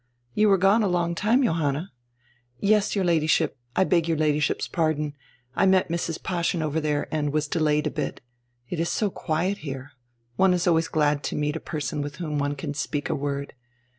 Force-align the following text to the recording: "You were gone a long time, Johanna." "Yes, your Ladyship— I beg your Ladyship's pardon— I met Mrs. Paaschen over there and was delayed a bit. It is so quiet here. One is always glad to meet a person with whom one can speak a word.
"You 0.33 0.49
were 0.49 0.57
gone 0.57 0.81
a 0.81 0.87
long 0.87 1.13
time, 1.13 1.43
Johanna." 1.43 1.91
"Yes, 2.59 2.95
your 2.95 3.05
Ladyship— 3.05 3.55
I 3.75 3.83
beg 3.83 4.07
your 4.07 4.17
Ladyship's 4.17 4.67
pardon— 4.67 5.13
I 5.55 5.67
met 5.67 5.89
Mrs. 5.89 6.23
Paaschen 6.23 6.63
over 6.63 6.81
there 6.81 7.07
and 7.13 7.31
was 7.31 7.47
delayed 7.47 7.85
a 7.85 7.91
bit. 7.91 8.19
It 8.67 8.79
is 8.79 8.89
so 8.89 9.11
quiet 9.11 9.59
here. 9.59 9.91
One 10.37 10.55
is 10.55 10.65
always 10.65 10.87
glad 10.87 11.21
to 11.25 11.35
meet 11.35 11.55
a 11.55 11.59
person 11.59 12.01
with 12.01 12.15
whom 12.15 12.39
one 12.39 12.55
can 12.55 12.73
speak 12.73 13.11
a 13.11 13.15
word. 13.15 13.53